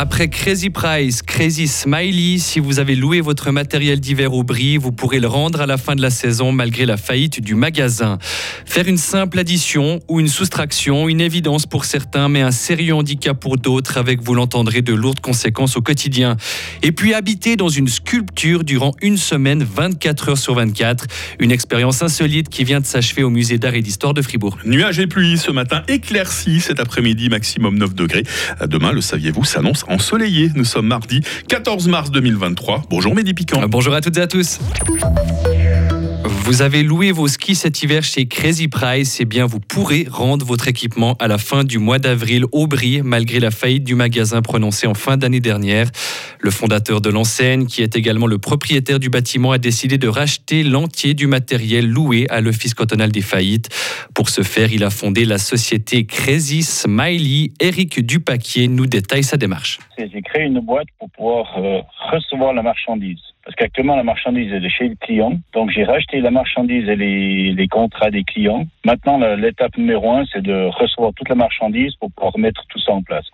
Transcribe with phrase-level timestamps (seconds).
[0.00, 4.92] Après Crazy Price, Crazy Smiley, si vous avez loué votre matériel d'hiver au bris, vous
[4.92, 8.18] pourrez le rendre à la fin de la saison malgré la faillite du magasin.
[8.64, 13.40] Faire une simple addition ou une soustraction, une évidence pour certains, mais un sérieux handicap
[13.40, 16.36] pour d'autres, avec, vous l'entendrez, de lourdes conséquences au quotidien.
[16.84, 21.06] Et puis habiter dans une sculpture durant une semaine, 24 heures sur 24,
[21.40, 24.58] une expérience insolite qui vient de s'achever au musée d'art et d'histoire de Fribourg.
[24.64, 28.22] Nuages et pluie ce matin, éclairci cet après-midi, maximum 9 degrés.
[28.64, 30.50] Demain, le saviez-vous, s'annonce ensoleillé.
[30.54, 32.84] Nous sommes mardi 14 mars 2023.
[32.90, 33.60] Bonjour Mehdi Piquant.
[33.68, 34.58] Bonjour à toutes et à tous.
[36.48, 40.06] Vous avez loué vos skis cet hiver chez Crazy Price, et eh bien vous pourrez
[40.10, 43.94] rendre votre équipement à la fin du mois d'avril au bris, malgré la faillite du
[43.94, 45.88] magasin prononcée en fin d'année dernière.
[46.40, 50.62] Le fondateur de l'enseigne, qui est également le propriétaire du bâtiment, a décidé de racheter
[50.62, 53.68] l'entier du matériel loué à l'Office cantonal des faillites.
[54.14, 57.50] Pour ce faire, il a fondé la société Crazy Smiley.
[57.60, 59.80] Eric Dupaquier nous détaille sa démarche.
[59.98, 63.20] J'ai créé une boîte pour pouvoir euh, recevoir la marchandise.
[63.48, 65.32] Parce qu'actuellement, la marchandise est de chez le client.
[65.54, 68.66] Donc, j'ai racheté la marchandise et les, contrats des clients.
[68.84, 72.92] Maintenant, l'étape numéro un, c'est de recevoir toute la marchandise pour pouvoir mettre tout ça
[72.92, 73.24] en place.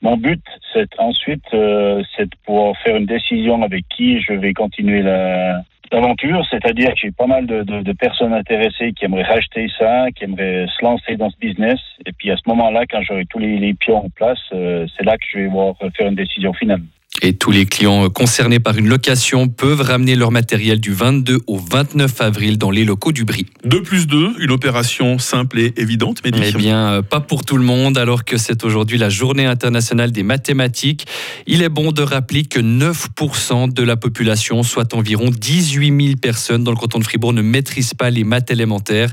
[0.00, 0.40] Mon but,
[0.72, 6.46] c'est ensuite, euh, c'est de pouvoir faire une décision avec qui je vais continuer l'aventure,
[6.50, 10.84] c'est-à-dire que j'ai pas mal de, personnes intéressées qui aimeraient racheter ça, qui aimeraient se
[10.84, 11.80] lancer dans ce business.
[12.06, 15.16] Et puis à ce moment-là, quand j'aurai tous les, pions en place, euh, c'est là
[15.16, 16.82] que je vais pouvoir faire une décision finale.
[17.26, 21.56] Et tous les clients concernés par une location peuvent ramener leur matériel du 22 au
[21.56, 23.46] 29 avril dans les locaux du Brie.
[23.64, 27.56] 2 plus 2, une opération simple et évidente, mais Eh bien, euh, pas pour tout
[27.56, 31.06] le monde, alors que c'est aujourd'hui la journée internationale des mathématiques.
[31.46, 36.62] Il est bon de rappeler que 9% de la population, soit environ 18 000 personnes
[36.62, 39.08] dans le canton de Fribourg, ne maîtrisent pas les maths élémentaires.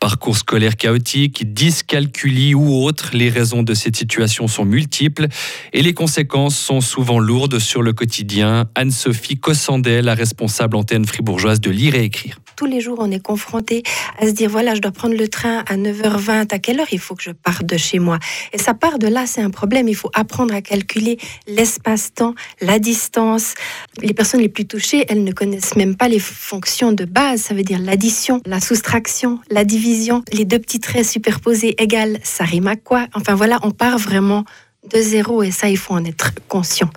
[0.00, 5.28] Parcours scolaire chaotique, dyscalculie ou autres, les raisons de cette situation sont multiples
[5.72, 8.68] et les conséquences sont souvent lourdes sur le quotidien.
[8.74, 12.38] Anne-Sophie Cossandel, la responsable antenne fribourgeoise de lire et écrire.
[12.56, 13.82] Tous les jours, on est confronté
[14.18, 16.52] à se dire voilà, je dois prendre le train à 9h20.
[16.52, 18.18] À quelle heure il faut que je parte de chez moi?
[18.52, 19.88] Et ça part de là, c'est un problème.
[19.88, 23.54] Il faut apprendre à calculer l'espace-temps, la distance.
[24.00, 27.42] Les personnes les plus touchées, elles ne connaissent même pas les fonctions de base.
[27.42, 30.22] Ça veut dire l'addition, la soustraction, la division.
[30.32, 33.06] Les deux petits traits superposés égales, ça rime à quoi?
[33.14, 34.44] Enfin voilà, on part vraiment
[34.90, 36.90] de zéro et ça, il faut en être conscient.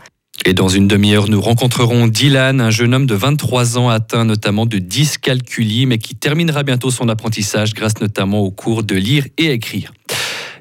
[0.47, 4.67] Et dans une demi-heure, nous rencontrerons Dylan, un jeune homme de 23 ans atteint notamment
[4.67, 9.51] de dyscalculie, mais qui terminera bientôt son apprentissage grâce notamment au cours de lire et
[9.51, 9.91] écrire.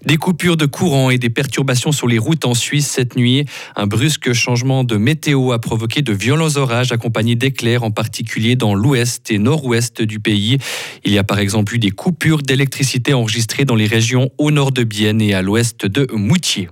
[0.06, 3.44] Des coupures de courant et des perturbations sur les routes en Suisse cette nuit.
[3.76, 8.74] Un brusque changement de météo a provoqué de violents orages accompagnés d'éclairs, en particulier dans
[8.74, 10.56] l'ouest et nord-ouest du pays.
[11.04, 14.72] Il y a par exemple eu des coupures d'électricité enregistrées dans les régions au nord
[14.72, 16.70] de Bienne et à l'ouest de Moutier.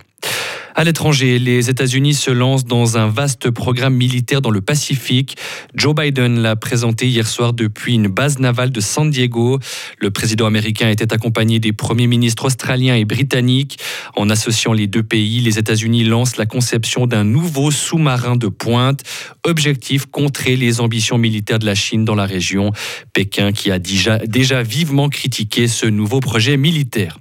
[0.75, 5.37] À l'étranger, les États-Unis se lancent dans un vaste programme militaire dans le Pacifique.
[5.75, 9.59] Joe Biden l'a présenté hier soir depuis une base navale de San Diego.
[9.99, 13.77] Le président américain était accompagné des premiers ministres australiens et britanniques.
[14.15, 19.03] En associant les deux pays, les États-Unis lancent la conception d'un nouveau sous-marin de pointe.
[19.43, 22.71] Objectif contrer les ambitions militaires de la Chine dans la région.
[23.13, 27.19] Pékin qui a déjà, déjà vivement critiqué ce nouveau projet militaire.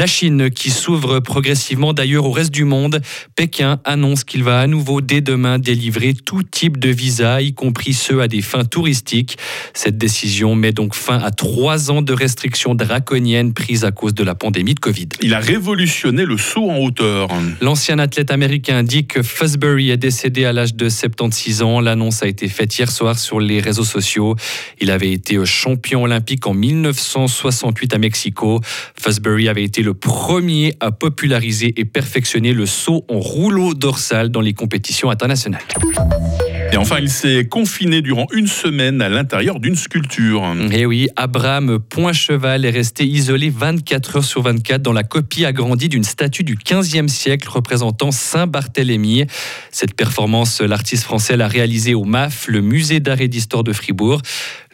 [0.00, 3.02] La Chine qui s'ouvre progressivement d'ailleurs au reste du monde.
[3.36, 7.92] Pékin annonce qu'il va à nouveau dès demain délivrer tout type de visa, y compris
[7.92, 9.36] ceux à des fins touristiques.
[9.74, 14.24] Cette décision met donc fin à trois ans de restrictions draconiennes prises à cause de
[14.24, 15.10] la pandémie de Covid.
[15.20, 17.28] Il a révolutionné le saut en hauteur.
[17.60, 21.78] L'ancien athlète américain Dick Fosbury est décédé à l'âge de 76 ans.
[21.82, 24.34] L'annonce a été faite hier soir sur les réseaux sociaux.
[24.80, 28.62] Il avait été champion olympique en 1968 à Mexico.
[28.98, 34.40] Fosbury avait été le premier à populariser et perfectionner le saut en rouleau dorsal dans
[34.40, 35.62] les compétitions internationales.
[36.72, 40.44] Et enfin, il s'est confiné durant une semaine à l'intérieur d'une sculpture.
[40.70, 45.44] Et eh oui, Abraham Poincheval est resté isolé 24 heures sur 24 dans la copie
[45.44, 49.24] agrandie d'une statue du 15e siècle représentant Saint-Barthélemy.
[49.72, 54.22] Cette performance, l'artiste français l'a réalisée au MAF, le musée d'art et d'histoire de Fribourg.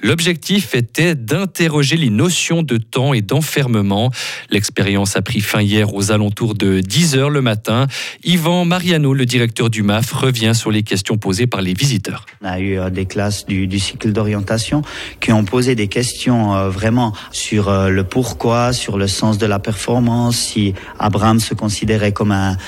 [0.02, 4.10] L'objectif était d'interroger les notions de temps et d'enfermement.
[4.50, 7.86] L'expérience a pris fin hier aux alentours de 10 heures le matin.
[8.22, 12.26] Yvan Mariano, le directeur du MAF, revient sur les questions posées par les visiteurs.
[12.42, 14.82] On a eu euh, des classes du, cycle d'orientation
[15.20, 19.46] qui ont posé des questions euh, vraiment sur euh, le pourquoi, sur le sens de
[19.46, 22.58] la performance, si Abraham se considérait comme un,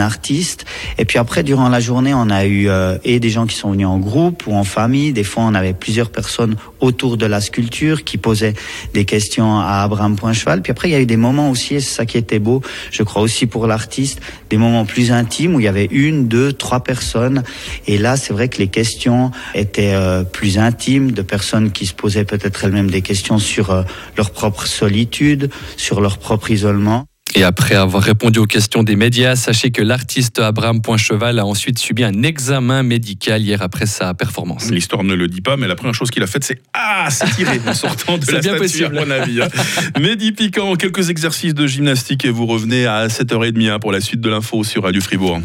[0.00, 0.64] artiste.
[0.96, 2.68] Et puis après, durant la journée, on a eu
[3.02, 5.12] et des gens qui sont venus en groupe ou en famille.
[5.12, 8.54] Des fois, on avait plusieurs personnes autour de la sculpture, qui posait
[8.94, 10.62] des questions à Abraham Poincheval.
[10.62, 12.62] Puis après, il y a eu des moments aussi, et c'est ça qui était beau,
[12.90, 14.20] je crois aussi pour l'artiste,
[14.50, 17.42] des moments plus intimes où il y avait une, deux, trois personnes.
[17.86, 21.94] Et là, c'est vrai que les questions étaient euh, plus intimes, de personnes qui se
[21.94, 23.82] posaient peut-être elles-mêmes des questions sur euh,
[24.16, 27.07] leur propre solitude, sur leur propre isolement.
[27.34, 31.78] Et après avoir répondu aux questions des médias, sachez que l'artiste Abraham Poincheval a ensuite
[31.78, 34.70] subi un examen médical hier après sa performance.
[34.70, 37.60] L'histoire ne le dit pas, mais la première chose qu'il a faite, c'est Ah, s'étirer
[37.66, 38.98] en sortant de la bien statue, possible.
[38.98, 39.40] à mon avis.
[40.00, 44.20] Mehdi Piquant, quelques exercices de gymnastique et vous revenez à 7h30 hein, pour la suite
[44.20, 45.40] de l'info sur Radio Fribourg.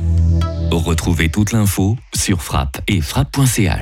[0.71, 3.69] Retrouvez toute l'info sur frappe et frappe.ch.